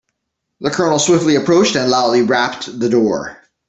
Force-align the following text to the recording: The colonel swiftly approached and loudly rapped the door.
The 0.61 0.71
colonel 0.71 0.97
swiftly 0.97 1.35
approached 1.35 1.75
and 1.75 1.87
loudly 1.91 2.23
rapped 2.23 2.79
the 2.79 2.89
door. 2.89 3.37